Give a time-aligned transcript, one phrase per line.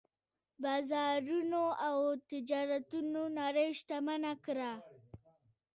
[0.63, 1.97] بازارونو او
[2.29, 4.71] تجارتونو نړۍ شتمنه کړه.